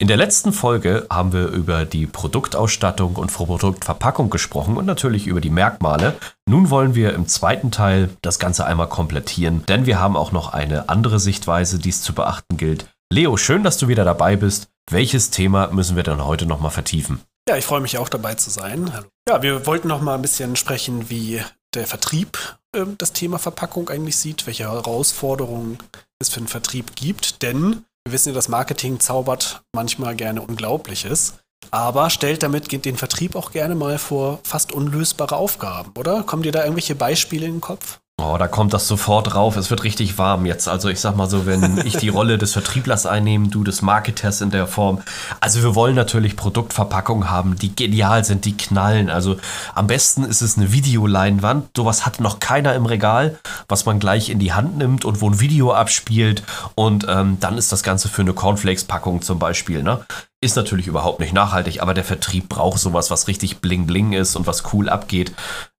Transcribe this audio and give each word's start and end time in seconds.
In 0.00 0.06
der 0.06 0.16
letzten 0.16 0.52
Folge 0.52 1.08
haben 1.10 1.32
wir 1.32 1.48
über 1.48 1.84
die 1.84 2.06
Produktausstattung 2.06 3.16
und 3.16 3.32
Produktverpackung 3.32 4.30
gesprochen 4.30 4.76
und 4.76 4.86
natürlich 4.86 5.26
über 5.26 5.40
die 5.40 5.50
Merkmale. 5.50 6.14
Nun 6.48 6.70
wollen 6.70 6.94
wir 6.94 7.14
im 7.14 7.26
zweiten 7.26 7.72
Teil 7.72 8.08
das 8.22 8.38
Ganze 8.38 8.64
einmal 8.64 8.88
komplettieren, 8.88 9.64
denn 9.66 9.86
wir 9.86 9.98
haben 9.98 10.16
auch 10.16 10.30
noch 10.30 10.52
eine 10.52 10.88
andere 10.88 11.18
Sichtweise, 11.18 11.80
die 11.80 11.88
es 11.88 12.00
zu 12.00 12.12
beachten 12.12 12.56
gilt. 12.56 12.86
Leo, 13.12 13.36
schön, 13.36 13.64
dass 13.64 13.76
du 13.76 13.88
wieder 13.88 14.04
dabei 14.04 14.36
bist. 14.36 14.68
Welches 14.88 15.30
Thema 15.30 15.66
müssen 15.72 15.96
wir 15.96 16.04
dann 16.04 16.24
heute 16.24 16.46
nochmal 16.46 16.70
vertiefen? 16.70 17.20
Ja, 17.48 17.56
ich 17.56 17.64
freue 17.64 17.80
mich 17.80 17.98
auch 17.98 18.08
dabei 18.08 18.36
zu 18.36 18.50
sein. 18.50 18.92
Hallo. 18.92 19.06
Ja, 19.28 19.42
wir 19.42 19.66
wollten 19.66 19.88
noch 19.88 20.00
mal 20.00 20.14
ein 20.14 20.22
bisschen 20.22 20.54
sprechen, 20.54 21.10
wie 21.10 21.42
der 21.74 21.88
Vertrieb 21.88 22.38
äh, 22.72 22.84
das 22.98 23.14
Thema 23.14 23.38
Verpackung 23.38 23.88
eigentlich 23.88 24.16
sieht, 24.16 24.46
welche 24.46 24.70
Herausforderungen 24.70 25.78
es 26.20 26.28
für 26.28 26.40
den 26.40 26.48
Vertrieb 26.48 26.94
gibt, 26.94 27.42
denn 27.42 27.84
wir 28.08 28.12
wissen 28.12 28.30
ja, 28.30 28.34
das 28.34 28.48
Marketing 28.48 29.00
zaubert 29.00 29.60
manchmal 29.74 30.16
gerne 30.16 30.40
Unglaubliches, 30.40 31.34
aber 31.70 32.08
stellt 32.08 32.42
damit 32.42 32.72
den 32.84 32.96
Vertrieb 32.96 33.36
auch 33.36 33.52
gerne 33.52 33.74
mal 33.74 33.98
vor 33.98 34.40
fast 34.44 34.72
unlösbare 34.72 35.36
Aufgaben, 35.36 35.92
oder? 35.98 36.22
Kommen 36.22 36.42
dir 36.42 36.52
da 36.52 36.62
irgendwelche 36.62 36.94
Beispiele 36.94 37.44
in 37.44 37.56
den 37.56 37.60
Kopf? 37.60 38.00
Oh, 38.20 38.36
da 38.36 38.48
kommt 38.48 38.72
das 38.72 38.88
sofort 38.88 39.32
drauf. 39.32 39.56
Es 39.56 39.70
wird 39.70 39.84
richtig 39.84 40.18
warm 40.18 40.44
jetzt. 40.44 40.68
Also 40.68 40.88
ich 40.88 40.98
sag 40.98 41.14
mal 41.14 41.30
so, 41.30 41.46
wenn 41.46 41.78
ich 41.86 41.98
die 41.98 42.08
Rolle 42.08 42.36
des 42.36 42.52
Vertrieblers 42.52 43.06
einnehme, 43.06 43.46
du 43.46 43.62
des 43.62 43.80
Marketers 43.80 44.40
in 44.40 44.50
der 44.50 44.66
Form. 44.66 45.00
Also 45.38 45.62
wir 45.62 45.76
wollen 45.76 45.94
natürlich 45.94 46.34
Produktverpackungen 46.34 47.30
haben, 47.30 47.54
die 47.54 47.76
genial 47.76 48.24
sind, 48.24 48.44
die 48.44 48.56
knallen. 48.56 49.08
Also 49.08 49.36
am 49.72 49.86
besten 49.86 50.24
ist 50.24 50.40
es 50.40 50.56
eine 50.56 50.72
Videoleinwand. 50.72 51.68
Sowas 51.76 52.06
hat 52.06 52.18
noch 52.18 52.40
keiner 52.40 52.74
im 52.74 52.86
Regal, 52.86 53.38
was 53.68 53.86
man 53.86 54.00
gleich 54.00 54.30
in 54.30 54.40
die 54.40 54.52
Hand 54.52 54.78
nimmt 54.78 55.04
und 55.04 55.20
wo 55.20 55.30
ein 55.30 55.38
Video 55.38 55.72
abspielt. 55.72 56.42
Und 56.74 57.06
ähm, 57.08 57.36
dann 57.38 57.56
ist 57.56 57.70
das 57.70 57.84
Ganze 57.84 58.08
für 58.08 58.22
eine 58.22 58.32
Cornflakes-Packung 58.32 59.22
zum 59.22 59.38
Beispiel. 59.38 59.84
Ne? 59.84 60.04
Ist 60.40 60.56
natürlich 60.56 60.88
überhaupt 60.88 61.20
nicht 61.20 61.32
nachhaltig, 61.32 61.82
aber 61.82 61.94
der 61.94 62.04
Vertrieb 62.04 62.48
braucht 62.48 62.80
sowas, 62.80 63.12
was 63.12 63.28
richtig 63.28 63.60
bling 63.60 63.86
bling 63.86 64.12
ist 64.12 64.34
und 64.34 64.46
was 64.48 64.72
cool 64.72 64.88
abgeht. 64.88 65.32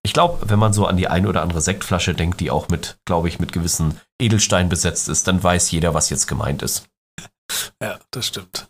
Ich 0.04 0.14
glaube, 0.14 0.50
wenn 0.50 0.60
man 0.60 0.74
so 0.74 0.86
an 0.86 0.98
die 0.98 1.08
ein 1.08 1.28
oder 1.28 1.42
andere 1.42 1.62
Sektflasche 1.62 2.14
denkt, 2.14 2.40
die 2.40 2.52
auch 2.52 2.70
mit, 2.70 2.98
glaube 3.06 3.28
ich, 3.28 3.40
mit 3.40 3.52
gewissen 3.52 4.00
Edelstein 4.20 4.70
besetzt 4.70 5.10
ist, 5.10 5.28
dann 5.28 5.44
weiß 5.44 5.72
jeder, 5.72 5.94
was 5.94 6.10
jetzt 6.10 6.28
gemeint 6.28 6.62
ist. 6.62 6.86
Ja, 7.82 8.00
das 8.12 8.28
stimmt. 8.28 8.70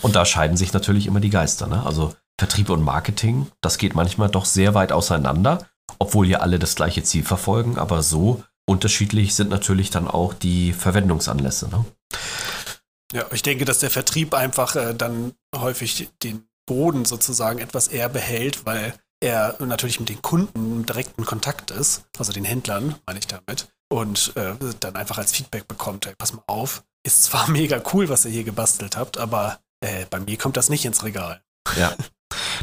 Und 0.00 0.16
da 0.16 0.24
scheiden 0.24 0.56
sich 0.56 0.72
natürlich 0.72 1.06
immer 1.06 1.20
die 1.20 1.30
Geister. 1.30 1.66
Ne? 1.66 1.84
Also 1.84 2.14
Vertrieb 2.38 2.70
und 2.70 2.82
Marketing, 2.82 3.50
das 3.60 3.78
geht 3.78 3.94
manchmal 3.94 4.30
doch 4.30 4.46
sehr 4.46 4.74
weit 4.74 4.92
auseinander, 4.92 5.66
obwohl 5.98 6.26
ja 6.26 6.40
alle 6.40 6.58
das 6.58 6.74
gleiche 6.74 7.02
Ziel 7.02 7.22
verfolgen, 7.22 7.78
aber 7.78 8.02
so 8.02 8.42
unterschiedlich 8.66 9.34
sind 9.34 9.50
natürlich 9.50 9.90
dann 9.90 10.08
auch 10.08 10.34
die 10.34 10.72
Verwendungsanlässe. 10.72 11.68
Ne? 11.68 11.84
Ja, 13.12 13.26
ich 13.32 13.42
denke, 13.42 13.64
dass 13.64 13.80
der 13.80 13.90
Vertrieb 13.90 14.34
einfach 14.34 14.74
äh, 14.74 14.94
dann 14.94 15.34
häufig 15.54 16.08
den 16.22 16.48
Boden 16.66 17.04
sozusagen 17.04 17.58
etwas 17.58 17.88
eher 17.88 18.08
behält, 18.08 18.64
weil 18.64 18.94
er 19.22 19.56
natürlich 19.60 20.00
mit 20.00 20.08
den 20.08 20.20
Kunden 20.20 20.78
im 20.78 20.86
direkten 20.86 21.24
Kontakt 21.24 21.70
ist, 21.70 22.04
also 22.18 22.32
den 22.32 22.44
Händlern, 22.44 22.96
meine 23.06 23.20
ich 23.20 23.26
damit, 23.26 23.68
und 23.90 24.32
äh, 24.36 24.54
dann 24.80 24.96
einfach 24.96 25.18
als 25.18 25.32
Feedback 25.32 25.68
bekommt, 25.68 26.06
hey, 26.06 26.14
pass 26.18 26.32
mal 26.32 26.42
auf, 26.46 26.82
ist 27.06 27.24
zwar 27.24 27.48
mega 27.50 27.80
cool, 27.92 28.08
was 28.08 28.24
ihr 28.24 28.32
hier 28.32 28.44
gebastelt 28.44 28.96
habt, 28.96 29.18
aber 29.18 29.60
äh, 29.80 30.06
bei 30.10 30.18
mir 30.20 30.36
kommt 30.36 30.56
das 30.56 30.68
nicht 30.68 30.84
ins 30.84 31.04
Regal. 31.04 31.40
Ja. 31.78 31.94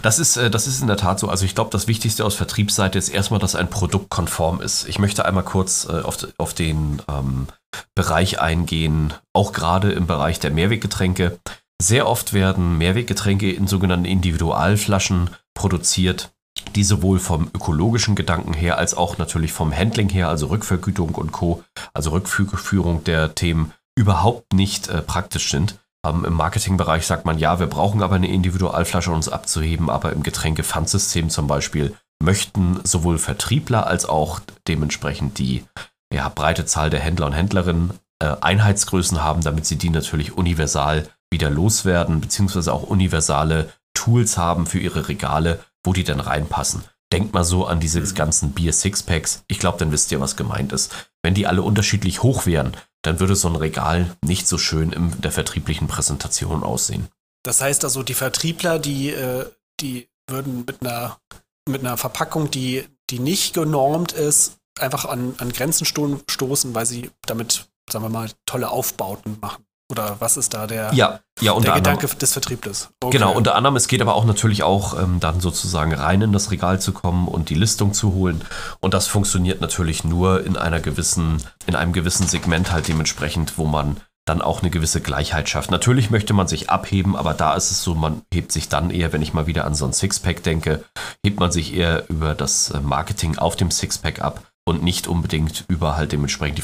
Das 0.02 0.20
ist, 0.20 0.38
äh, 0.38 0.50
das 0.50 0.68
ist 0.68 0.82
in 0.82 0.88
der 0.88 0.98
Tat 0.98 1.20
so. 1.20 1.30
Also 1.30 1.46
ich 1.46 1.56
glaube, 1.56 1.72
das 1.72 1.88
Wichtigste 1.88 2.26
aus 2.26 2.36
Vertriebsseite 2.36 2.98
ist 2.98 3.10
erstmal, 3.10 3.40
dass 3.40 3.56
ein 3.56 3.70
Produkt 3.70 4.10
konform 4.10 4.62
ist. 4.62 4.88
Ich 4.88 5.00
möchte 5.00 5.26
einmal 5.26 5.44
kurz 5.44 5.86
äh, 5.86 6.02
auf, 6.02 6.28
auf 6.38 6.54
den 6.54 7.02
ähm, 7.08 7.48
Bereich 7.96 8.40
eingehen, 8.40 9.14
auch 9.34 9.54
gerade 9.54 9.92
im 9.92 10.08
Bereich 10.08 10.40
der 10.40 10.52
Mehrweggetränke. 10.52 11.40
Sehr 11.82 12.08
oft 12.08 12.34
werden 12.34 12.78
Mehrweggetränke 12.78 13.52
in 13.52 13.68
sogenannten 13.68 14.06
Individualflaschen 14.06 15.30
produziert, 15.54 16.32
die 16.76 16.84
sowohl 16.84 17.20
vom 17.20 17.50
ökologischen 17.54 18.16
Gedanken 18.16 18.54
her 18.54 18.78
als 18.78 18.96
auch 18.96 19.18
natürlich 19.18 19.52
vom 19.54 19.76
Handling 19.76 20.10
her, 20.10 20.30
also 20.30 20.48
Rückvergütung 20.48 21.16
und 21.16 21.32
Co., 21.32 21.64
also 21.94 22.12
Rückführung 22.12 23.04
der 23.04 23.36
Themen, 23.36 23.74
überhaupt 23.98 24.54
nicht 24.54 24.88
äh, 24.88 25.02
praktisch 25.02 25.52
sind. 25.52 25.78
Ähm, 26.06 26.24
Im 26.26 26.34
Marketingbereich 26.34 27.06
sagt 27.06 27.26
man, 27.26 27.38
ja, 27.38 27.60
wir 27.60 27.68
brauchen 27.68 28.02
aber 28.02 28.16
eine 28.16 28.30
Individualflasche, 28.30 29.10
um 29.10 29.18
uns 29.18 29.30
abzuheben, 29.30 29.90
aber 29.90 30.14
im 30.14 30.24
Getränke-Pfandsystem 30.24 31.30
zum 31.30 31.48
Beispiel 31.48 31.96
möchten 32.22 32.80
sowohl 32.84 33.18
Vertriebler 33.18 33.88
als 33.88 34.06
auch 34.06 34.40
dementsprechend 34.68 35.38
die 35.38 35.66
ja, 36.14 36.30
breite 36.30 36.66
Zahl 36.66 36.90
der 36.90 37.00
Händler 37.00 37.28
und 37.28 37.34
Händlerinnen 37.34 37.92
äh, 38.22 38.36
Einheitsgrößen 38.42 39.24
haben, 39.24 39.42
damit 39.42 39.66
sie 39.66 39.78
die 39.78 39.90
natürlich 39.90 40.38
universal 40.38 41.08
wieder 41.32 41.50
loswerden, 41.50 42.22
beziehungsweise 42.22 42.74
auch 42.74 42.84
universale 42.84 43.70
Tools 43.94 44.38
haben 44.38 44.66
für 44.66 44.80
ihre 44.80 45.08
Regale, 45.08 45.60
wo 45.86 45.94
die 45.94 46.04
dann 46.04 46.20
reinpassen. 46.20 46.84
Denkt 47.12 47.34
mal 47.34 47.44
so 47.44 47.66
an 47.66 47.80
diese 47.80 48.02
mhm. 48.02 48.14
ganzen 48.14 48.52
Bier-Sixpacks. 48.52 49.44
Ich 49.48 49.60
glaube, 49.60 49.80
dann 49.80 49.92
wisst 49.92 50.12
ihr, 50.12 50.20
was 50.20 50.36
gemeint 50.36 50.72
ist. 50.72 50.92
Wenn 51.24 51.34
die 51.34 51.48
alle 51.48 51.64
unterschiedlich 51.64 52.22
hoch 52.22 52.46
wären, 52.46 52.78
dann 53.02 53.20
würde 53.20 53.36
so 53.36 53.48
ein 53.48 53.56
Regal 53.56 54.16
nicht 54.24 54.48
so 54.48 54.58
schön 54.58 54.92
in 54.92 55.20
der 55.22 55.32
vertrieblichen 55.32 55.88
Präsentation 55.88 56.64
aussehen. 56.64 57.08
Das 57.44 57.62
heißt 57.62 57.84
also, 57.84 58.04
die 58.04 58.14
Vertriebler, 58.14 58.80
die, 58.80 59.10
äh, 59.10 59.46
die 59.80 60.10
würden 60.30 60.66
mit 60.66 60.82
einer, 60.82 61.20
mit 61.68 61.82
einer 61.82 61.98
Verpackung, 61.98 62.52
die, 62.52 62.86
die 63.10 63.20
nicht 63.20 63.54
genormt 63.54 64.12
ist, 64.12 64.58
einfach 64.80 65.06
an, 65.06 65.36
an 65.40 65.52
Grenzen 65.52 65.86
sto 65.86 66.20
stoßen, 66.30 66.76
weil 66.76 66.86
sie 66.86 67.10
damit, 67.26 67.70
sagen 67.90 68.06
wir 68.06 68.10
mal, 68.10 68.30
tolle 68.46 68.70
Aufbauten 68.70 69.38
machen. 69.42 69.66
Oder 69.92 70.18
was 70.20 70.38
ist 70.38 70.54
da 70.54 70.68
der, 70.68 70.94
ja, 70.94 71.20
ja, 71.42 71.54
der 71.60 71.74
Gedanke 71.74 72.04
anderem, 72.04 72.20
des 72.20 72.34
Vertrieblers? 72.34 72.90
Okay. 73.04 73.18
Genau, 73.18 73.34
unter 73.34 73.56
anderem, 73.56 73.76
es 73.76 73.88
geht 73.88 74.02
aber 74.02 74.14
auch 74.14 74.26
natürlich 74.26 74.62
auch 74.62 75.00
ähm, 75.02 75.20
dann 75.20 75.42
sozusagen 75.42 75.94
rein 75.94 76.22
in 76.22 76.32
das 76.32 76.52
Regal 76.52 76.80
zu 76.80 76.92
kommen 76.92 77.28
und 77.28 77.50
die 77.50 77.56
Listung 77.56 77.94
zu 77.94 78.14
holen. 78.14 78.42
Und 78.82 78.94
das 78.94 79.08
funktioniert 79.08 79.62
natürlich 79.62 80.04
nur 80.04 80.46
in 80.46 80.58
einer 80.58 80.80
gewissen, 80.80 81.42
in 81.66 81.76
einem 81.76 81.92
gewissen 81.92 82.28
Segment 82.28 82.72
halt 82.72 82.88
dementsprechend, 82.88 83.58
wo 83.58 83.66
man 83.66 83.98
dann 84.26 84.42
auch 84.44 84.62
eine 84.62 84.70
gewisse 84.70 85.02
Gleichheit 85.02 85.50
schafft. 85.50 85.72
Natürlich 85.72 86.12
möchte 86.12 86.34
man 86.34 86.48
sich 86.48 86.70
abheben, 86.70 87.16
aber 87.16 87.34
da 87.34 87.56
ist 87.56 87.72
es 87.72 87.82
so, 87.82 87.96
man 87.96 88.22
hebt 88.32 88.52
sich 88.52 88.70
dann 88.70 88.92
eher, 88.92 89.12
wenn 89.12 89.24
ich 89.24 89.34
mal 89.34 89.48
wieder 89.48 89.66
an 89.66 89.74
so 89.74 89.86
ein 89.86 89.94
Sixpack 89.94 90.44
denke, 90.44 90.84
hebt 91.26 91.40
man 91.40 91.52
sich 91.52 91.74
eher 91.74 92.08
über 92.10 92.36
das 92.36 92.70
äh, 92.70 92.80
Marketing 92.80 93.40
auf 93.40 93.56
dem 93.56 93.72
Sixpack 93.72 94.22
ab 94.22 94.44
und 94.66 94.84
nicht 94.84 95.08
unbedingt 95.08 95.66
über 95.68 95.98
halt 95.98 96.12
dementsprechend 96.12 96.60
die 96.60 96.64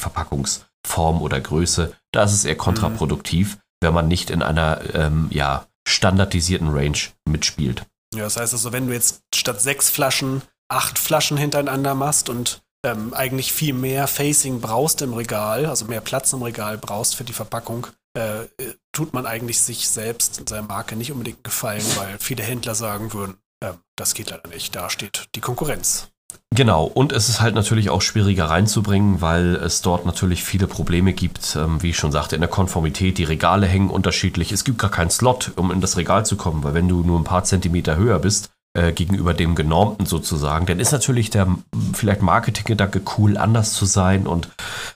Verpackungsform 0.85 1.21
oder 1.21 1.41
Größe. 1.41 1.95
Da 2.11 2.23
ist 2.23 2.33
es 2.33 2.45
eher 2.45 2.55
kontraproduktiv, 2.55 3.55
mhm. 3.55 3.59
wenn 3.81 3.93
man 3.93 4.07
nicht 4.07 4.29
in 4.29 4.41
einer 4.41 4.81
ähm, 4.93 5.27
ja, 5.31 5.65
standardisierten 5.87 6.69
Range 6.69 6.97
mitspielt. 7.27 7.85
Ja, 8.13 8.23
das 8.23 8.37
heißt 8.37 8.53
also, 8.53 8.71
wenn 8.71 8.87
du 8.87 8.93
jetzt 8.93 9.21
statt 9.33 9.61
sechs 9.61 9.89
Flaschen 9.89 10.41
acht 10.69 10.97
Flaschen 10.97 11.37
hintereinander 11.37 11.93
machst 11.93 12.29
und 12.29 12.63
ähm, 12.85 13.13
eigentlich 13.13 13.51
viel 13.51 13.73
mehr 13.73 14.07
Facing 14.07 14.61
brauchst 14.61 15.01
im 15.01 15.13
Regal, 15.13 15.65
also 15.65 15.85
mehr 15.85 16.01
Platz 16.01 16.33
im 16.33 16.41
Regal 16.41 16.77
brauchst 16.77 17.15
für 17.15 17.23
die 17.23 17.33
Verpackung, 17.33 17.87
äh, 18.17 18.45
tut 18.91 19.13
man 19.13 19.25
eigentlich 19.25 19.61
sich 19.61 19.87
selbst 19.87 20.39
und 20.39 20.49
seiner 20.49 20.67
Marke 20.67 20.95
nicht 20.95 21.11
unbedingt 21.11 21.43
gefallen, 21.43 21.83
weil 21.97 22.17
viele 22.19 22.43
Händler 22.43 22.73
sagen 22.73 23.13
würden, 23.13 23.37
äh, 23.59 23.73
das 23.95 24.13
geht 24.13 24.29
leider 24.29 24.47
nicht, 24.49 24.75
da 24.75 24.89
steht 24.89 25.25
die 25.35 25.41
Konkurrenz. 25.41 26.09
Genau, 26.53 26.85
und 26.85 27.11
es 27.11 27.27
ist 27.27 27.41
halt 27.41 27.55
natürlich 27.55 27.89
auch 27.89 28.01
schwieriger 28.01 28.45
reinzubringen, 28.45 29.21
weil 29.21 29.55
es 29.55 29.81
dort 29.81 30.05
natürlich 30.05 30.43
viele 30.43 30.67
Probleme 30.67 31.13
gibt, 31.13 31.55
ähm, 31.55 31.81
wie 31.83 31.89
ich 31.89 31.97
schon 31.97 32.11
sagte, 32.11 32.35
in 32.35 32.41
der 32.41 32.49
Konformität. 32.49 33.17
Die 33.17 33.23
Regale 33.23 33.67
hängen 33.67 33.89
unterschiedlich. 33.89 34.51
Es 34.51 34.63
gibt 34.63 34.79
gar 34.79 34.91
keinen 34.91 35.09
Slot, 35.09 35.51
um 35.55 35.71
in 35.71 35.81
das 35.81 35.97
Regal 35.97 36.25
zu 36.25 36.37
kommen, 36.37 36.63
weil 36.63 36.73
wenn 36.73 36.87
du 36.87 37.01
nur 37.01 37.19
ein 37.19 37.25
paar 37.25 37.43
Zentimeter 37.43 37.97
höher 37.97 38.19
bist, 38.19 38.51
äh, 38.75 38.91
gegenüber 38.91 39.33
dem 39.33 39.55
Genormten 39.55 40.05
sozusagen, 40.05 40.65
dann 40.65 40.79
ist 40.79 40.91
natürlich 40.91 41.29
der 41.29 41.47
vielleicht 41.93 42.21
Marketinggedanke 42.21 43.01
cool, 43.17 43.37
anders 43.37 43.73
zu 43.73 43.85
sein 43.85 44.27
und 44.27 44.49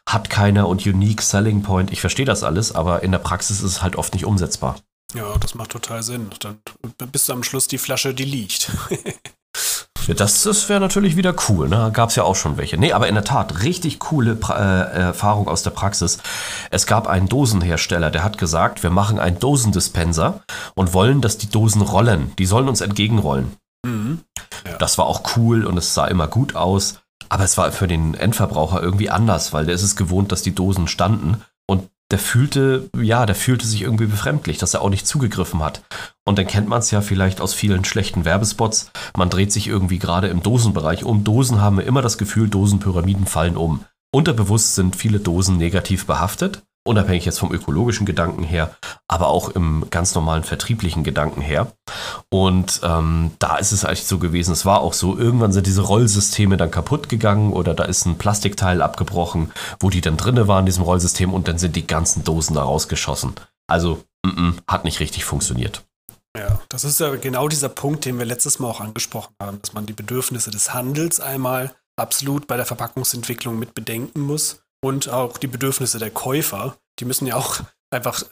hat 0.06 0.30
keiner 0.30 0.68
und 0.68 0.85
unique 0.85 1.21
Selling 1.21 1.62
Point. 1.62 1.92
Ich 1.92 2.01
verstehe 2.01 2.25
das 2.25 2.44
alles, 2.44 2.75
aber 2.75 3.03
in 3.03 3.12
der 3.12 3.19
Praxis 3.19 3.59
ist 3.59 3.71
es 3.71 3.81
halt 3.81 3.95
oft 3.95 4.13
nicht 4.13 4.25
umsetzbar. 4.25 4.75
Ja, 5.13 5.38
das 5.39 5.56
macht 5.56 5.71
total 5.71 6.03
Sinn. 6.03 6.30
Dann 6.39 7.09
bist 7.09 7.30
du 7.30 7.33
am 7.33 7.44
Schluss 7.44 7.68
die 7.68 7.77
Flasche, 7.77 8.13
die 8.13 8.25
liegt. 8.25 8.69
Ja, 10.09 10.15
das, 10.15 10.41
das 10.41 10.67
wäre 10.69 10.79
natürlich 10.79 11.15
wieder 11.17 11.35
cool. 11.47 11.69
Ne? 11.69 11.91
Gab 11.94 12.09
es 12.09 12.15
ja 12.15 12.23
auch 12.23 12.35
schon 12.35 12.57
welche. 12.57 12.79
Nee, 12.79 12.94
aber 12.94 13.07
in 13.07 13.13
der 13.13 13.23
Tat, 13.23 13.61
richtig 13.61 14.00
coole 14.00 14.35
pra 14.35 14.57
äh, 14.57 15.00
Erfahrung 15.01 15.47
aus 15.47 15.61
der 15.61 15.69
Praxis. 15.69 16.17
Es 16.71 16.88
gab 16.88 17.06
einen 17.06 17.29
Dosenhersteller, 17.29 18.09
der 18.09 18.23
hat 18.23 18.39
gesagt, 18.39 18.81
wir 18.81 18.89
machen 18.89 19.19
einen 19.19 19.38
Dosendispenser 19.38 20.41
und 20.73 20.95
wollen, 20.95 21.21
dass 21.21 21.38
die 21.38 21.50
Dosen 21.50 21.83
rollen. 21.83 22.31
Die 22.39 22.47
sollen 22.47 22.67
uns 22.67 22.81
entgegenrollen. 22.81 23.56
Mhm. 23.85 24.21
Ja. 24.65 24.77
Das 24.77 24.97
war 24.97 25.06
auch 25.06 25.38
cool 25.38 25.63
und 25.63 25.77
es 25.77 25.94
sah 25.94 26.07
immer 26.07 26.27
gut 26.27 26.56
aus. 26.56 27.01
Aber 27.29 27.44
es 27.44 27.59
war 27.59 27.71
für 27.71 27.88
den 27.88 28.15
Endverbraucher 28.15 28.81
irgendwie 28.81 29.11
anders, 29.11 29.53
weil 29.53 29.67
der 29.67 29.75
ist 29.75 29.83
es 29.83 29.95
gewohnt, 29.95 30.31
dass 30.31 30.41
die 30.41 30.56
Dosen 30.56 30.88
standen 30.88 31.44
der 32.11 32.19
fühlte, 32.19 32.89
ja, 33.00 33.25
der 33.25 33.35
fühlte 33.35 33.67
sich 33.67 33.81
irgendwie 33.83 34.07
befremdlich, 34.07 34.57
dass 34.57 34.73
er 34.73 34.81
auch 34.81 34.89
nicht 34.89 35.06
zugegriffen 35.06 35.63
hat. 35.63 35.81
Und 36.25 36.39
dann 36.39 36.47
kennt 36.47 36.67
man 36.67 36.79
es 36.79 36.91
ja 36.91 37.01
vielleicht 37.01 37.41
aus 37.41 37.53
vielen 37.53 37.85
schlechten 37.85 38.25
Werbespots. 38.25 38.91
Man 39.15 39.29
dreht 39.29 39.51
sich 39.51 39.67
irgendwie 39.67 40.00
gerade 40.00 40.27
im 40.27 40.41
Dosenbereich 40.41 41.03
um. 41.03 41.23
Dosen 41.23 41.61
haben 41.61 41.77
wir 41.77 41.85
immer 41.85 42.01
das 42.01 42.17
Gefühl, 42.17 42.50
Dosenpyramiden 42.50 43.25
fallen 43.25 43.57
um. 43.57 43.85
Unterbewusst 44.11 44.75
sind 44.75 44.95
viele 44.95 45.19
Dosen 45.19 45.57
negativ 45.57 46.07
behaftet 46.07 46.63
unabhängig 46.89 47.25
jetzt 47.25 47.39
vom 47.39 47.53
ökologischen 47.53 48.06
Gedanken 48.06 48.44
her, 48.44 48.75
aber 49.07 49.27
auch 49.27 49.50
im 49.50 49.86
ganz 49.89 50.15
normalen 50.15 50.44
vertrieblichen 50.44 51.03
Gedanken 51.03 51.41
her. 51.41 51.71
Und 52.30 52.81
ähm, 52.83 53.31
da 53.39 53.57
ist 53.57 53.71
es 53.71 53.86
eigentlich 53.86 54.06
so 54.06 54.18
gewesen, 54.18 54.51
es 54.51 54.65
war 54.65 54.81
auch 54.81 54.94
so, 54.94 55.18
irgendwann 55.18 55.53
sind 55.53 55.68
diese 55.68 55.83
Rollsysteme 55.83 56.57
dann 56.57 56.71
kaputt 56.71 57.07
gegangen 57.07 57.53
oder 57.53 57.74
da 57.74 57.83
ist 57.83 58.06
ein 58.06 58.18
Plastikteil 58.18 58.81
abgebrochen, 58.81 59.51
wo 59.80 59.89
die 59.89 60.01
dann 60.01 60.18
drinne 60.18 60.47
waren 60.47 60.62
in 60.62 60.65
diesem 60.65 60.83
Rollsystem 60.83 61.33
und 61.33 61.47
dann 61.47 61.59
sind 61.59 61.75
die 61.75 61.88
ganzen 61.88 62.24
Dosen 62.24 62.56
da 62.56 62.63
rausgeschossen. 62.63 63.35
Also 63.68 64.03
m 64.25 64.31
-m, 64.31 64.53
hat 64.68 64.83
nicht 64.83 65.00
richtig 65.00 65.25
funktioniert. 65.25 65.83
Ja, 66.38 66.59
das 66.69 66.83
ist 66.83 67.00
ja 67.00 67.15
genau 67.15 67.47
dieser 67.47 67.69
Punkt, 67.69 68.06
den 68.06 68.18
wir 68.18 68.25
letztes 68.25 68.59
Mal 68.59 68.68
auch 68.68 68.81
angesprochen 68.81 69.33
haben, 69.42 69.62
dass 69.62 69.74
man 69.74 69.85
die 69.85 69.94
Bedürfnisse 69.94 70.51
des 70.51 70.74
Handels 70.74 71.19
einmal 71.19 71.74
absolut 72.00 72.47
bei 72.47 72.56
der 72.56 72.65
Verpackungsentwicklung 72.65 73.59
mit 73.59 73.74
bedenken 73.74 74.21
muss 74.21 74.62
und 74.81 75.10
auch 75.10 75.38
die 75.38 75.48
Bedürfnisse 75.48 76.00
der 76.00 76.12
Käufer. 76.12 76.78
Die 77.00 77.06
müssen 77.06 77.28
ja 77.28 77.36
auch 77.36 77.60
einfach, 77.92 78.24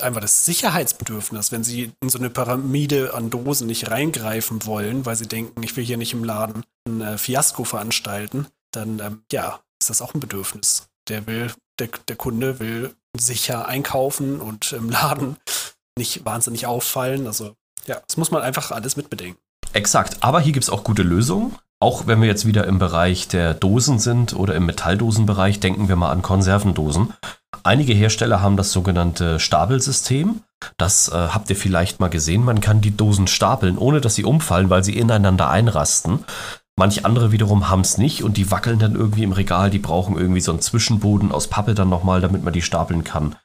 einfach 0.00 0.20
das 0.20 0.44
Sicherheitsbedürfnis, 0.44 1.52
wenn 1.52 1.64
sie 1.64 1.92
in 2.00 2.08
so 2.08 2.18
eine 2.18 2.30
Pyramide 2.30 3.14
an 3.14 3.30
Dosen 3.30 3.66
nicht 3.66 3.90
reingreifen 3.90 4.64
wollen, 4.66 5.06
weil 5.06 5.16
sie 5.16 5.26
denken, 5.26 5.62
ich 5.62 5.76
will 5.76 5.84
hier 5.84 5.96
nicht 5.96 6.12
im 6.12 6.24
Laden 6.24 6.64
ein 6.86 7.00
äh, 7.00 7.18
Fiasko 7.18 7.64
veranstalten, 7.64 8.46
dann 8.72 8.98
ähm, 9.00 9.22
ja, 9.32 9.60
ist 9.80 9.90
das 9.90 10.02
auch 10.02 10.14
ein 10.14 10.20
Bedürfnis. 10.20 10.88
Der 11.08 11.26
will, 11.26 11.52
der, 11.78 11.88
der 12.08 12.16
Kunde 12.16 12.60
will 12.60 12.94
sicher 13.16 13.66
einkaufen 13.66 14.40
und 14.40 14.72
im 14.72 14.90
Laden 14.90 15.36
nicht 15.98 16.24
wahnsinnig 16.24 16.66
auffallen. 16.66 17.26
Also 17.26 17.54
ja, 17.86 18.00
das 18.06 18.16
muss 18.16 18.30
man 18.30 18.42
einfach 18.42 18.70
alles 18.70 18.96
mitbedenken. 18.96 19.40
Exakt, 19.72 20.22
aber 20.22 20.40
hier 20.40 20.52
gibt 20.52 20.64
es 20.64 20.70
auch 20.70 20.84
gute 20.84 21.02
Lösungen. 21.02 21.56
Auch 21.80 22.08
wenn 22.08 22.20
wir 22.20 22.26
jetzt 22.26 22.44
wieder 22.44 22.66
im 22.66 22.80
Bereich 22.80 23.28
der 23.28 23.54
Dosen 23.54 24.00
sind 24.00 24.34
oder 24.34 24.56
im 24.56 24.66
Metalldosenbereich, 24.66 25.60
denken 25.60 25.88
wir 25.88 25.94
mal 25.94 26.10
an 26.10 26.22
Konservendosen. 26.22 27.12
Einige 27.62 27.92
Hersteller 27.92 28.42
haben 28.42 28.56
das 28.56 28.72
sogenannte 28.72 29.38
Stapelsystem. 29.38 30.40
Das 30.76 31.08
äh, 31.08 31.12
habt 31.12 31.50
ihr 31.50 31.56
vielleicht 31.56 32.00
mal 32.00 32.08
gesehen. 32.08 32.44
Man 32.44 32.60
kann 32.60 32.80
die 32.80 32.96
Dosen 32.96 33.28
stapeln, 33.28 33.78
ohne 33.78 34.00
dass 34.00 34.16
sie 34.16 34.24
umfallen, 34.24 34.70
weil 34.70 34.82
sie 34.82 34.96
ineinander 34.96 35.50
einrasten. 35.50 36.24
Manche 36.76 37.04
andere 37.04 37.30
wiederum 37.30 37.68
haben 37.68 37.80
es 37.82 37.96
nicht 37.96 38.24
und 38.24 38.36
die 38.36 38.50
wackeln 38.50 38.80
dann 38.80 38.96
irgendwie 38.96 39.22
im 39.22 39.32
Regal. 39.32 39.70
Die 39.70 39.78
brauchen 39.78 40.16
irgendwie 40.16 40.40
so 40.40 40.50
einen 40.50 40.60
Zwischenboden 40.60 41.30
aus 41.30 41.46
Pappe 41.46 41.74
dann 41.74 41.88
nochmal, 41.88 42.20
damit 42.20 42.42
man 42.42 42.52
die 42.52 42.62
stapeln 42.62 43.04
kann. 43.04 43.36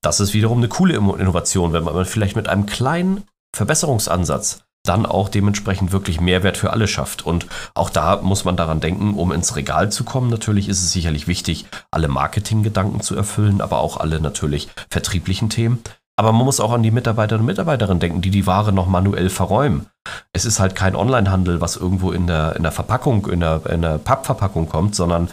Das 0.00 0.20
ist 0.20 0.32
wiederum 0.32 0.58
eine 0.58 0.68
coole 0.68 0.94
Innovation, 0.94 1.74
wenn 1.74 1.84
man 1.84 2.04
vielleicht 2.06 2.36
mit 2.36 2.48
einem 2.48 2.64
kleinen 2.64 3.24
Verbesserungsansatz 3.54 4.65
dann 4.88 5.06
auch 5.06 5.28
dementsprechend 5.28 5.92
wirklich 5.92 6.20
Mehrwert 6.20 6.56
für 6.56 6.70
alle 6.70 6.88
schafft. 6.88 7.24
Und 7.24 7.46
auch 7.74 7.90
da 7.90 8.16
muss 8.22 8.44
man 8.44 8.56
daran 8.56 8.80
denken, 8.80 9.14
um 9.14 9.32
ins 9.32 9.56
Regal 9.56 9.92
zu 9.92 10.04
kommen. 10.04 10.30
Natürlich 10.30 10.68
ist 10.68 10.82
es 10.82 10.92
sicherlich 10.92 11.26
wichtig, 11.26 11.66
alle 11.90 12.08
Marketinggedanken 12.08 13.00
zu 13.00 13.14
erfüllen, 13.16 13.60
aber 13.60 13.78
auch 13.78 13.98
alle 13.98 14.20
natürlich 14.20 14.68
vertrieblichen 14.90 15.50
Themen. 15.50 15.82
Aber 16.18 16.32
man 16.32 16.46
muss 16.46 16.60
auch 16.60 16.72
an 16.72 16.82
die 16.82 16.90
Mitarbeiterinnen 16.90 17.42
und 17.42 17.46
Mitarbeiterinnen 17.46 18.00
denken, 18.00 18.22
die 18.22 18.30
die 18.30 18.46
Ware 18.46 18.72
noch 18.72 18.86
manuell 18.86 19.28
verräumen. 19.28 19.86
Es 20.32 20.46
ist 20.46 20.60
halt 20.60 20.74
kein 20.74 20.96
Onlinehandel, 20.96 21.60
was 21.60 21.76
irgendwo 21.76 22.10
in 22.10 22.26
der, 22.26 22.56
in 22.56 22.62
der 22.62 22.72
Verpackung, 22.72 23.26
in 23.26 23.40
der, 23.40 23.66
in 23.66 23.82
der 23.82 23.98
Pappverpackung 23.98 24.68
kommt, 24.68 24.94
sondern 24.94 25.28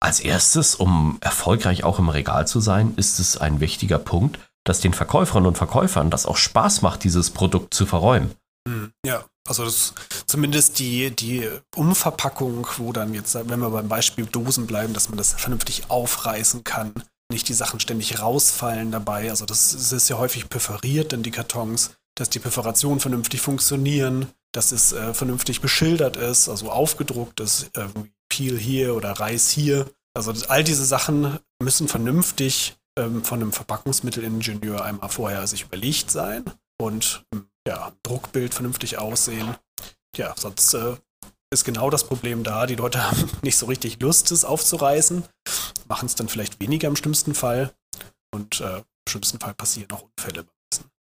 als 0.00 0.20
erstes, 0.20 0.74
um 0.74 1.18
erfolgreich 1.20 1.84
auch 1.84 1.98
im 1.98 2.08
Regal 2.08 2.46
zu 2.46 2.60
sein, 2.60 2.92
ist 2.96 3.20
es 3.20 3.36
ein 3.36 3.60
wichtiger 3.60 3.98
Punkt, 3.98 4.38
dass 4.64 4.80
den 4.80 4.92
Verkäuferinnen 4.92 5.46
und 5.46 5.58
Verkäufern 5.58 6.10
das 6.10 6.26
auch 6.26 6.36
Spaß 6.36 6.82
macht, 6.82 7.04
dieses 7.04 7.30
Produkt 7.30 7.72
zu 7.72 7.86
verräumen. 7.86 8.32
Hm, 8.66 8.92
ja, 9.04 9.24
also 9.46 9.64
das, 9.64 9.94
zumindest 10.26 10.78
die, 10.78 11.10
die 11.14 11.48
Umverpackung, 11.74 12.66
wo 12.78 12.92
dann 12.92 13.14
jetzt, 13.14 13.34
wenn 13.34 13.60
wir 13.60 13.70
beim 13.70 13.88
Beispiel 13.88 14.26
Dosen 14.26 14.66
bleiben, 14.66 14.92
dass 14.92 15.08
man 15.08 15.18
das 15.18 15.34
vernünftig 15.34 15.88
aufreißen 15.88 16.64
kann, 16.64 16.92
nicht 17.30 17.48
die 17.48 17.54
Sachen 17.54 17.80
ständig 17.80 18.20
rausfallen 18.20 18.90
dabei. 18.90 19.30
Also 19.30 19.46
das, 19.46 19.72
das 19.72 19.92
ist 19.92 20.08
ja 20.08 20.18
häufig 20.18 20.48
perforiert 20.48 21.12
in 21.12 21.22
die 21.22 21.30
Kartons, 21.30 21.92
dass 22.16 22.30
die 22.30 22.38
Perforationen 22.38 23.00
vernünftig 23.00 23.40
funktionieren, 23.40 24.26
dass 24.52 24.72
es 24.72 24.92
äh, 24.92 25.14
vernünftig 25.14 25.60
beschildert 25.60 26.16
ist, 26.16 26.48
also 26.48 26.70
aufgedruckt 26.70 27.40
ist, 27.40 27.70
äh, 27.76 27.86
Peel 28.28 28.58
hier 28.58 28.96
oder 28.96 29.12
Reis 29.12 29.50
hier. 29.50 29.90
Also 30.14 30.32
all 30.48 30.64
diese 30.64 30.84
Sachen 30.84 31.38
müssen 31.62 31.88
vernünftig 31.88 32.76
ähm, 32.98 33.22
von 33.22 33.40
einem 33.40 33.52
Verpackungsmittelingenieur 33.52 34.82
einmal 34.84 35.10
vorher 35.10 35.46
sich 35.46 35.64
überlegt 35.64 36.10
sein 36.10 36.44
und 36.80 37.24
ähm, 37.34 37.48
ja, 37.66 37.92
Druckbild 38.02 38.54
vernünftig 38.54 38.98
aussehen. 38.98 39.56
Ja, 40.16 40.34
sonst 40.36 40.74
äh, 40.74 40.96
ist 41.52 41.64
genau 41.64 41.90
das 41.90 42.04
Problem 42.04 42.44
da. 42.44 42.66
Die 42.66 42.76
Leute 42.76 43.04
haben 43.10 43.30
nicht 43.42 43.56
so 43.56 43.66
richtig 43.66 44.00
Lust, 44.00 44.30
es 44.30 44.44
aufzureißen, 44.44 45.24
machen 45.88 46.06
es 46.06 46.14
dann 46.14 46.28
vielleicht 46.28 46.60
weniger 46.60 46.88
im 46.88 46.96
schlimmsten 46.96 47.34
Fall 47.34 47.72
und 48.34 48.60
äh, 48.60 48.78
im 48.78 48.84
schlimmsten 49.08 49.38
Fall 49.38 49.54
passieren 49.54 49.90
auch 49.92 50.04
Unfälle. 50.16 50.46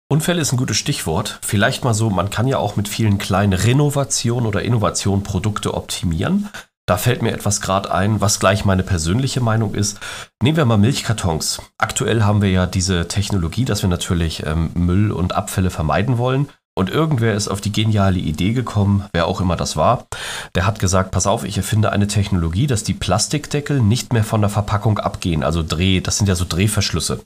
Unfälle 0.08 0.42
ist 0.42 0.52
ein 0.52 0.58
gutes 0.58 0.76
Stichwort. 0.76 1.38
Vielleicht 1.42 1.84
mal 1.84 1.94
so, 1.94 2.10
man 2.10 2.28
kann 2.28 2.46
ja 2.46 2.58
auch 2.58 2.76
mit 2.76 2.86
vielen 2.86 3.16
kleinen 3.16 3.54
Renovationen 3.54 4.46
oder 4.46 4.60
Innovationen 4.60 5.22
Produkte 5.22 5.72
optimieren. 5.72 6.50
Da 6.92 6.98
fällt 6.98 7.22
mir 7.22 7.32
etwas 7.32 7.62
gerade 7.62 7.90
ein, 7.90 8.20
was 8.20 8.38
gleich 8.38 8.66
meine 8.66 8.82
persönliche 8.82 9.40
Meinung 9.40 9.74
ist. 9.74 9.98
Nehmen 10.42 10.58
wir 10.58 10.66
mal 10.66 10.76
Milchkartons. 10.76 11.62
Aktuell 11.78 12.22
haben 12.22 12.42
wir 12.42 12.50
ja 12.50 12.66
diese 12.66 13.08
Technologie, 13.08 13.64
dass 13.64 13.80
wir 13.80 13.88
natürlich 13.88 14.44
ähm, 14.44 14.72
Müll 14.74 15.10
und 15.10 15.34
Abfälle 15.34 15.70
vermeiden 15.70 16.18
wollen. 16.18 16.50
Und 16.74 16.88
irgendwer 16.88 17.34
ist 17.34 17.48
auf 17.48 17.60
die 17.60 17.70
geniale 17.70 18.18
Idee 18.18 18.54
gekommen, 18.54 19.04
wer 19.12 19.26
auch 19.26 19.42
immer 19.42 19.56
das 19.56 19.76
war, 19.76 20.06
der 20.54 20.66
hat 20.66 20.78
gesagt, 20.78 21.10
pass 21.10 21.26
auf, 21.26 21.44
ich 21.44 21.58
erfinde 21.58 21.92
eine 21.92 22.06
Technologie, 22.06 22.66
dass 22.66 22.82
die 22.82 22.94
Plastikdeckel 22.94 23.82
nicht 23.82 24.14
mehr 24.14 24.24
von 24.24 24.40
der 24.40 24.48
Verpackung 24.48 24.98
abgehen, 24.98 25.42
also 25.42 25.62
Dreh, 25.62 26.00
das 26.00 26.16
sind 26.16 26.28
ja 26.28 26.34
so 26.34 26.46
Drehverschlüsse. 26.48 27.20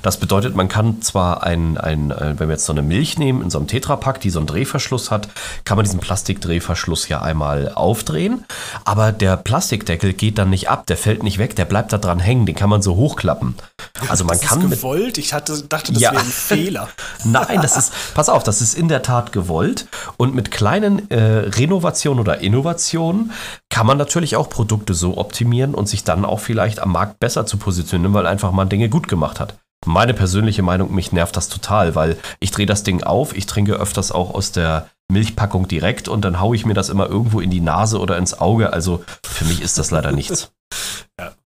Das 0.00 0.18
bedeutet, 0.18 0.56
man 0.56 0.68
kann 0.68 1.02
zwar 1.02 1.42
ein, 1.42 1.76
ein 1.76 2.10
äh, 2.10 2.38
wenn 2.38 2.48
wir 2.48 2.54
jetzt 2.54 2.64
so 2.64 2.72
eine 2.72 2.80
Milch 2.80 3.18
nehmen, 3.18 3.42
in 3.42 3.50
so 3.50 3.58
einem 3.58 3.66
Tetrapack, 3.66 4.18
die 4.20 4.30
so 4.30 4.38
einen 4.38 4.46
Drehverschluss 4.46 5.10
hat, 5.10 5.28
kann 5.66 5.76
man 5.76 5.84
diesen 5.84 6.00
Plastikdrehverschluss 6.00 7.08
ja 7.08 7.20
einmal 7.20 7.72
aufdrehen, 7.74 8.46
aber 8.86 9.12
der 9.12 9.36
Plastikdeckel 9.36 10.14
geht 10.14 10.38
dann 10.38 10.48
nicht 10.48 10.70
ab, 10.70 10.86
der 10.86 10.96
fällt 10.96 11.22
nicht 11.22 11.36
weg, 11.36 11.54
der 11.54 11.66
bleibt 11.66 11.92
da 11.92 11.98
dran 11.98 12.18
hängen, 12.18 12.46
den 12.46 12.54
kann 12.54 12.70
man 12.70 12.80
so 12.80 12.96
hochklappen. 12.96 13.56
Also 14.08 14.24
man 14.24 14.38
das 14.38 14.48
kann 14.48 14.62
ist 14.62 14.70
gewollt, 14.70 15.18
ich 15.18 15.32
hatte, 15.32 15.62
dachte, 15.62 15.92
das 15.92 16.02
ja. 16.02 16.12
wäre 16.12 16.22
ein 16.22 16.28
Fehler. 16.28 16.88
Nein, 17.24 17.60
das 17.62 17.76
ist, 17.76 17.92
pass 18.14 18.28
auf, 18.28 18.42
das 18.42 18.60
ist 18.60 18.74
in 18.74 18.88
der 18.88 19.02
Tat 19.02 19.32
gewollt 19.32 19.86
und 20.16 20.34
mit 20.34 20.50
kleinen 20.50 21.10
äh, 21.10 21.22
Renovationen 21.22 22.20
oder 22.20 22.38
Innovationen 22.40 23.32
kann 23.70 23.86
man 23.86 23.98
natürlich 23.98 24.36
auch 24.36 24.48
Produkte 24.48 24.94
so 24.94 25.18
optimieren 25.18 25.74
und 25.74 25.88
sich 25.88 26.04
dann 26.04 26.24
auch 26.24 26.40
vielleicht 26.40 26.80
am 26.80 26.92
Markt 26.92 27.18
besser 27.18 27.46
zu 27.46 27.56
positionieren, 27.56 28.14
weil 28.14 28.26
einfach 28.26 28.52
man 28.52 28.68
Dinge 28.68 28.88
gut 28.88 29.08
gemacht 29.08 29.40
hat. 29.40 29.58
Meine 29.84 30.14
persönliche 30.14 30.62
Meinung, 30.62 30.94
mich 30.94 31.12
nervt 31.12 31.36
das 31.36 31.48
total, 31.48 31.94
weil 31.94 32.16
ich 32.40 32.50
drehe 32.50 32.66
das 32.66 32.82
Ding 32.82 33.02
auf, 33.02 33.36
ich 33.36 33.46
trinke 33.46 33.74
öfters 33.74 34.10
auch 34.10 34.34
aus 34.34 34.50
der 34.50 34.88
Milchpackung 35.08 35.68
direkt 35.68 36.08
und 36.08 36.24
dann 36.24 36.40
haue 36.40 36.56
ich 36.56 36.66
mir 36.66 36.74
das 36.74 36.88
immer 36.88 37.08
irgendwo 37.08 37.40
in 37.40 37.50
die 37.50 37.60
Nase 37.60 38.00
oder 38.00 38.16
ins 38.18 38.38
Auge. 38.40 38.72
Also 38.72 39.04
für 39.24 39.44
mich 39.44 39.62
ist 39.62 39.78
das 39.78 39.90
leider 39.90 40.12
nichts. 40.12 40.50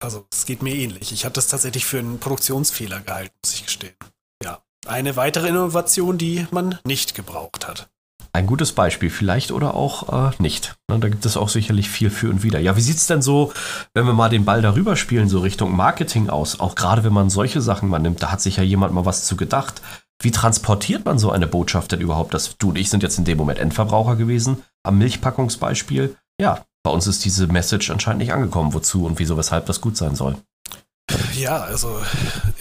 Ja, 0.02 0.06
also 0.06 0.26
es 0.32 0.46
geht 0.46 0.64
mir 0.64 0.76
ähnlich. 0.76 1.12
Ich 1.12 1.26
habe 1.26 1.34
das 1.34 1.48
tatsächlich 1.48 1.86
für 1.86 2.00
einen 2.00 2.20
Produktionsfehler 2.20 3.02
gehalten, 3.02 3.36
muss 3.44 3.54
ich 3.54 3.66
gestehen. 3.66 3.96
Eine 4.88 5.16
weitere 5.16 5.48
Innovation, 5.48 6.18
die 6.18 6.48
man 6.50 6.80
nicht 6.84 7.14
gebraucht 7.14 7.68
hat. 7.68 7.90
Ein 8.34 8.48
gutes 8.48 8.72
Beispiel, 8.72 9.10
vielleicht 9.10 9.52
oder 9.52 9.76
auch 9.76 10.32
äh, 10.32 10.32
nicht. 10.40 10.76
Na, 10.88 10.98
da 10.98 11.10
gibt 11.10 11.26
es 11.26 11.38
auch 11.38 11.50
sicherlich 11.50 11.90
viel 11.90 12.10
für 12.10 12.30
und 12.30 12.44
wieder. 12.44 12.60
Ja, 12.60 12.76
wie 12.78 12.82
sieht 12.82 12.98
es 12.98 13.06
denn 13.06 13.22
so, 13.22 13.54
wenn 13.94 14.06
wir 14.06 14.14
mal 14.14 14.30
den 14.30 14.46
Ball 14.46 14.62
darüber 14.62 14.96
spielen, 14.96 15.30
so 15.30 15.40
Richtung 15.40 15.76
Marketing 15.76 16.30
aus? 16.30 16.60
Auch 16.60 16.76
gerade 16.76 17.04
wenn 17.04 17.14
man 17.14 17.30
solche 17.30 17.62
Sachen 17.62 17.90
mal 17.90 18.00
nimmt, 18.00 18.24
da 18.24 18.32
hat 18.32 18.42
sich 18.42 18.58
ja 18.58 18.64
jemand 18.64 18.94
mal 18.94 19.06
was 19.06 19.26
zu 19.26 19.36
gedacht. 19.36 19.82
Wie 20.20 20.32
transportiert 20.32 21.06
man 21.06 21.20
so 21.20 21.30
eine 21.30 21.48
Botschaft 21.48 21.92
denn 21.92 22.02
überhaupt? 22.02 22.34
Das, 22.34 22.58
du 22.58 22.70
und 22.70 22.78
ich 22.78 22.90
sind 22.90 23.04
jetzt 23.04 23.20
in 23.20 23.26
dem 23.26 23.38
Moment 23.38 23.60
Endverbraucher 23.60 24.16
gewesen, 24.16 24.64
am 24.84 24.98
Milchpackungsbeispiel. 24.98 26.16
Ja, 26.40 26.66
bei 26.84 26.92
uns 26.92 27.08
ist 27.08 27.24
diese 27.26 27.48
Message 27.48 27.90
anscheinend 27.90 28.22
nicht 28.22 28.34
angekommen, 28.34 28.74
wozu 28.74 29.06
und 29.06 29.20
wieso, 29.20 29.38
weshalb 29.38 29.66
das 29.66 29.82
gut 29.82 29.98
sein 29.98 30.16
soll. 30.16 30.36
Ja, 31.36 31.62
also 31.62 32.02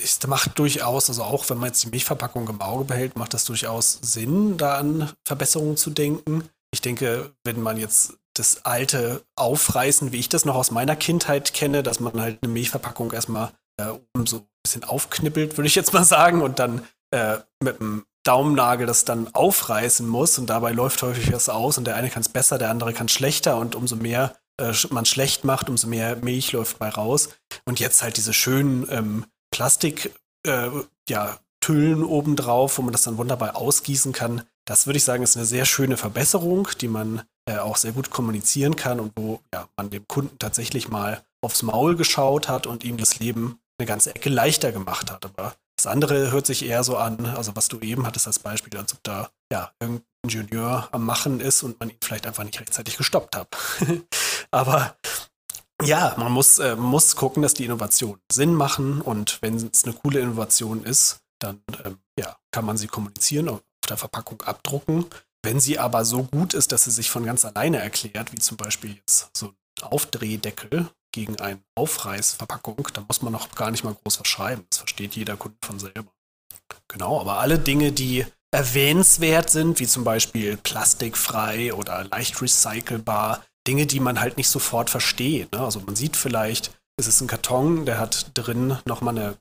es 0.02 0.26
macht 0.26 0.58
durchaus, 0.58 1.08
also 1.08 1.22
auch 1.22 1.48
wenn 1.50 1.58
man 1.58 1.68
jetzt 1.68 1.84
die 1.84 1.90
Milchverpackung 1.90 2.48
im 2.48 2.60
Auge 2.60 2.84
behält, 2.84 3.16
macht 3.16 3.34
das 3.34 3.44
durchaus 3.44 3.98
Sinn, 4.02 4.56
da 4.56 4.76
an 4.76 5.10
Verbesserungen 5.24 5.76
zu 5.76 5.90
denken. 5.90 6.44
Ich 6.72 6.80
denke, 6.80 7.32
wenn 7.44 7.60
man 7.60 7.76
jetzt 7.76 8.14
das 8.34 8.64
alte 8.64 9.24
Aufreißen, 9.36 10.12
wie 10.12 10.18
ich 10.18 10.28
das 10.28 10.44
noch 10.44 10.54
aus 10.54 10.70
meiner 10.70 10.96
Kindheit 10.96 11.52
kenne, 11.52 11.82
dass 11.82 12.00
man 12.00 12.20
halt 12.20 12.38
eine 12.42 12.52
Milchverpackung 12.52 13.12
erstmal 13.12 13.52
äh, 13.76 13.88
oben 13.88 14.26
so 14.26 14.38
ein 14.38 14.46
bisschen 14.62 14.84
aufknippelt, 14.84 15.56
würde 15.56 15.66
ich 15.66 15.74
jetzt 15.74 15.92
mal 15.92 16.04
sagen, 16.04 16.42
und 16.42 16.58
dann 16.58 16.86
äh, 17.12 17.38
mit 17.62 17.80
dem 17.80 18.04
Daumennagel 18.24 18.86
das 18.86 19.04
dann 19.04 19.34
aufreißen 19.34 20.06
muss 20.06 20.38
und 20.38 20.48
dabei 20.48 20.72
läuft 20.72 21.02
häufig 21.02 21.32
was 21.32 21.48
aus 21.48 21.78
und 21.78 21.86
der 21.86 21.96
eine 21.96 22.10
kann 22.10 22.20
es 22.20 22.28
besser, 22.28 22.58
der 22.58 22.70
andere 22.70 22.92
kann 22.92 23.06
es 23.06 23.12
schlechter 23.12 23.56
und 23.56 23.74
umso 23.74 23.96
mehr 23.96 24.36
äh, 24.60 24.72
man 24.90 25.06
schlecht 25.06 25.44
macht, 25.44 25.68
umso 25.68 25.88
mehr 25.88 26.16
Milch 26.16 26.52
läuft 26.52 26.78
bei 26.78 26.88
raus. 26.88 27.30
Und 27.64 27.80
jetzt 27.80 28.02
halt 28.02 28.16
diese 28.16 28.34
schönen 28.34 28.86
ähm, 28.90 29.24
Plastik, 29.50 30.14
äh, 30.46 30.68
ja, 31.08 31.38
Tüllen 31.60 32.04
obendrauf, 32.04 32.78
wo 32.78 32.82
man 32.82 32.92
das 32.92 33.02
dann 33.02 33.18
wunderbar 33.18 33.56
ausgießen 33.56 34.12
kann. 34.12 34.42
Das 34.66 34.86
würde 34.86 34.96
ich 34.96 35.04
sagen, 35.04 35.22
ist 35.22 35.36
eine 35.36 35.46
sehr 35.46 35.66
schöne 35.66 35.96
Verbesserung, 35.96 36.68
die 36.80 36.88
man 36.88 37.22
äh, 37.46 37.58
auch 37.58 37.76
sehr 37.76 37.92
gut 37.92 38.10
kommunizieren 38.10 38.76
kann 38.76 39.00
und 39.00 39.12
wo 39.16 39.40
ja, 39.52 39.68
man 39.76 39.90
dem 39.90 40.06
Kunden 40.08 40.38
tatsächlich 40.38 40.88
mal 40.88 41.22
aufs 41.42 41.62
Maul 41.62 41.96
geschaut 41.96 42.48
hat 42.48 42.66
und 42.66 42.84
ihm 42.84 42.96
das 42.96 43.18
Leben 43.18 43.60
eine 43.78 43.86
ganze 43.86 44.14
Ecke 44.14 44.30
leichter 44.30 44.72
gemacht 44.72 45.10
hat. 45.10 45.24
Aber 45.24 45.54
das 45.80 45.90
andere 45.90 46.30
hört 46.30 46.44
sich 46.44 46.62
eher 46.62 46.84
so 46.84 46.98
an, 46.98 47.24
also 47.24 47.56
was 47.56 47.68
du 47.68 47.80
eben 47.80 48.06
hattest 48.06 48.26
als 48.26 48.38
Beispiel, 48.38 48.76
als 48.76 48.92
ob 48.92 49.02
da 49.02 49.30
ja 49.50 49.72
irgendein 49.80 50.04
Ingenieur 50.22 50.88
am 50.92 51.06
Machen 51.06 51.40
ist 51.40 51.62
und 51.62 51.80
man 51.80 51.88
ihn 51.88 51.96
vielleicht 52.04 52.26
einfach 52.26 52.44
nicht 52.44 52.60
rechtzeitig 52.60 52.98
gestoppt 52.98 53.34
hat. 53.34 53.48
Aber 54.50 54.94
ja, 55.82 56.14
man 56.18 56.32
muss, 56.32 56.58
äh, 56.58 56.76
muss 56.76 57.16
gucken, 57.16 57.42
dass 57.42 57.54
die 57.54 57.64
Innovationen 57.64 58.20
Sinn 58.30 58.54
machen 58.54 59.00
und 59.00 59.40
wenn 59.40 59.56
es 59.56 59.84
eine 59.84 59.94
coole 59.94 60.20
Innovation 60.20 60.84
ist, 60.84 61.20
dann 61.38 61.62
ähm, 61.82 61.96
ja, 62.18 62.36
kann 62.50 62.66
man 62.66 62.76
sie 62.76 62.86
kommunizieren, 62.86 63.48
auf 63.48 63.62
der 63.88 63.96
Verpackung 63.96 64.42
abdrucken. 64.42 65.06
Wenn 65.42 65.60
sie 65.60 65.78
aber 65.78 66.04
so 66.04 66.24
gut 66.24 66.52
ist, 66.52 66.72
dass 66.72 66.84
sie 66.84 66.90
sich 66.90 67.08
von 67.08 67.24
ganz 67.24 67.46
alleine 67.46 67.78
erklärt, 67.78 68.34
wie 68.34 68.38
zum 68.38 68.58
Beispiel 68.58 68.96
jetzt 68.96 69.30
so 69.34 69.46
ein 69.46 69.54
Aufdrehdeckel 69.84 70.90
gegen 71.12 71.38
eine 71.40 71.60
Aufreißverpackung, 71.74 72.88
da 72.92 73.02
muss 73.06 73.22
man 73.22 73.32
noch 73.32 73.54
gar 73.54 73.70
nicht 73.70 73.84
mal 73.84 73.94
groß 73.94 74.20
was 74.20 74.28
schreiben. 74.28 74.64
Das 74.70 74.78
versteht 74.78 75.16
jeder 75.16 75.36
Kunde 75.36 75.58
von 75.64 75.78
selber. 75.78 76.12
Genau, 76.88 77.20
aber 77.20 77.38
alle 77.38 77.58
Dinge, 77.58 77.92
die 77.92 78.26
erwähnenswert 78.52 79.50
sind, 79.50 79.78
wie 79.80 79.86
zum 79.86 80.04
Beispiel 80.04 80.56
plastikfrei 80.56 81.72
oder 81.74 82.04
leicht 82.04 82.40
recycelbar, 82.42 83.44
Dinge, 83.66 83.86
die 83.86 84.00
man 84.00 84.20
halt 84.20 84.36
nicht 84.36 84.48
sofort 84.48 84.90
versteht. 84.90 85.52
Ne? 85.52 85.60
Also 85.60 85.80
man 85.80 85.96
sieht 85.96 86.16
vielleicht, 86.16 86.72
es 86.96 87.06
ist 87.06 87.20
ein 87.20 87.28
Karton, 87.28 87.86
der 87.86 87.98
hat 87.98 88.32
drin 88.34 88.78
nochmal 88.84 89.16
eine 89.16 89.36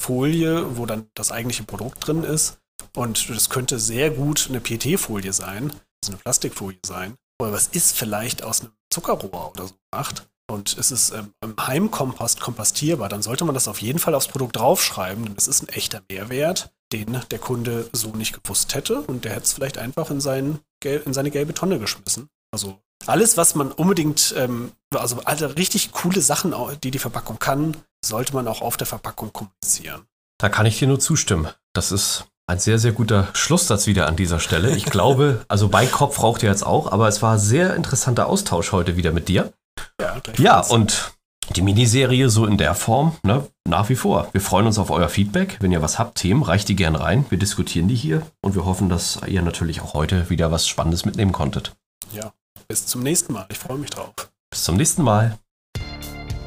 Folie, 0.00 0.76
wo 0.76 0.86
dann 0.86 1.08
das 1.14 1.32
eigentliche 1.32 1.64
Produkt 1.64 2.06
drin 2.06 2.24
ist. 2.24 2.58
Und 2.94 3.28
das 3.28 3.50
könnte 3.50 3.78
sehr 3.78 4.10
gut 4.10 4.46
eine 4.48 4.60
PT-Folie 4.60 5.32
sein, 5.32 5.72
also 6.02 6.12
eine 6.12 6.16
Plastikfolie 6.16 6.78
sein. 6.84 7.14
Oder 7.40 7.52
was 7.52 7.68
ist 7.68 7.96
vielleicht 7.96 8.42
aus 8.42 8.60
einem 8.60 8.72
Zuckerrohr 8.90 9.50
oder 9.52 9.68
so 9.68 9.74
gemacht. 9.90 10.28
Und 10.50 10.76
es 10.78 10.90
ist 10.90 11.10
ähm, 11.10 11.32
im 11.42 11.54
Heimkompost 11.58 12.40
kompostierbar, 12.40 13.08
dann 13.08 13.22
sollte 13.22 13.44
man 13.44 13.54
das 13.54 13.68
auf 13.68 13.82
jeden 13.82 13.98
Fall 13.98 14.14
aufs 14.14 14.28
Produkt 14.28 14.56
draufschreiben, 14.56 15.24
denn 15.24 15.34
es 15.36 15.46
ist 15.46 15.62
ein 15.62 15.68
echter 15.68 16.02
Mehrwert, 16.10 16.70
den 16.92 17.20
der 17.30 17.38
Kunde 17.38 17.90
so 17.92 18.14
nicht 18.14 18.42
gewusst 18.42 18.74
hätte 18.74 19.02
und 19.02 19.24
der 19.24 19.32
hätte 19.32 19.44
es 19.44 19.52
vielleicht 19.52 19.76
einfach 19.76 20.10
in, 20.10 20.20
sein, 20.20 20.60
in 20.82 21.12
seine 21.12 21.30
gelbe 21.30 21.52
Tonne 21.52 21.78
geschmissen. 21.78 22.28
Also 22.50 22.78
alles, 23.06 23.36
was 23.36 23.54
man 23.54 23.72
unbedingt, 23.72 24.34
ähm, 24.36 24.72
also 24.94 25.20
alle 25.24 25.56
richtig 25.56 25.92
coole 25.92 26.22
Sachen, 26.22 26.54
die 26.82 26.90
die 26.90 26.98
Verpackung 26.98 27.38
kann, 27.38 27.76
sollte 28.04 28.34
man 28.34 28.48
auch 28.48 28.62
auf 28.62 28.76
der 28.76 28.86
Verpackung 28.86 29.32
kommunizieren. 29.32 30.02
Da 30.38 30.48
kann 30.48 30.66
ich 30.66 30.78
dir 30.78 30.88
nur 30.88 31.00
zustimmen. 31.00 31.48
Das 31.74 31.92
ist 31.92 32.24
ein 32.46 32.58
sehr, 32.58 32.78
sehr 32.78 32.92
guter 32.92 33.28
Schlusssatz 33.34 33.86
wieder 33.86 34.06
an 34.06 34.16
dieser 34.16 34.40
Stelle. 34.40 34.74
Ich 34.74 34.86
glaube, 34.86 35.44
also 35.48 35.68
bei 35.68 35.86
Kopf 35.86 36.22
raucht 36.22 36.42
ihr 36.42 36.48
jetzt 36.48 36.64
auch, 36.64 36.90
aber 36.90 37.06
es 37.06 37.20
war 37.20 37.38
sehr 37.38 37.74
interessanter 37.74 38.26
Austausch 38.26 38.72
heute 38.72 38.96
wieder 38.96 39.12
mit 39.12 39.28
dir. 39.28 39.52
Ja, 40.00 40.22
ja 40.38 40.60
und 40.60 41.12
die 41.56 41.62
Miniserie 41.62 42.28
so 42.28 42.46
in 42.46 42.58
der 42.58 42.74
Form, 42.74 43.16
ne, 43.22 43.46
nach 43.66 43.88
wie 43.88 43.96
vor. 43.96 44.28
Wir 44.32 44.40
freuen 44.40 44.66
uns 44.66 44.78
auf 44.78 44.90
euer 44.90 45.08
Feedback. 45.08 45.56
Wenn 45.60 45.72
ihr 45.72 45.82
was 45.82 45.98
habt, 45.98 46.18
Themen, 46.18 46.42
reicht 46.42 46.68
die 46.68 46.76
gern 46.76 46.94
rein. 46.94 47.24
Wir 47.30 47.38
diskutieren 47.38 47.88
die 47.88 47.94
hier 47.94 48.22
und 48.42 48.54
wir 48.54 48.64
hoffen, 48.64 48.88
dass 48.88 49.20
ihr 49.26 49.42
natürlich 49.42 49.80
auch 49.80 49.94
heute 49.94 50.30
wieder 50.30 50.52
was 50.52 50.68
Spannendes 50.68 51.04
mitnehmen 51.04 51.32
konntet. 51.32 51.74
Ja, 52.12 52.32
bis 52.68 52.86
zum 52.86 53.02
nächsten 53.02 53.32
Mal. 53.32 53.46
Ich 53.50 53.58
freue 53.58 53.78
mich 53.78 53.90
drauf. 53.90 54.12
Bis 54.50 54.64
zum 54.64 54.76
nächsten 54.76 55.02
Mal. 55.02 55.38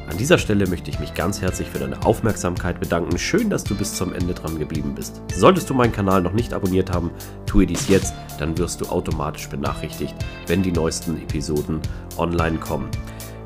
An 0.08 0.18
dieser 0.18 0.36
Stelle 0.36 0.66
möchte 0.66 0.90
ich 0.90 0.98
mich 0.98 1.14
ganz 1.14 1.40
herzlich 1.40 1.68
für 1.68 1.78
deine 1.78 2.04
Aufmerksamkeit 2.04 2.78
bedanken. 2.80 3.18
Schön, 3.18 3.48
dass 3.48 3.64
du 3.64 3.74
bis 3.74 3.94
zum 3.94 4.12
Ende 4.12 4.34
dran 4.34 4.58
geblieben 4.58 4.94
bist. 4.94 5.22
Solltest 5.34 5.70
du 5.70 5.74
meinen 5.74 5.92
Kanal 5.92 6.20
noch 6.20 6.32
nicht 6.32 6.52
abonniert 6.52 6.92
haben, 6.92 7.10
tue 7.46 7.66
dies 7.66 7.88
jetzt, 7.88 8.12
dann 8.38 8.58
wirst 8.58 8.80
du 8.80 8.86
automatisch 8.86 9.48
benachrichtigt, 9.48 10.14
wenn 10.48 10.62
die 10.62 10.72
neuesten 10.72 11.16
Episoden 11.16 11.80
online 12.18 12.58
kommen. 12.58 12.90